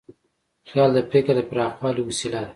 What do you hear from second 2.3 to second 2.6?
ده.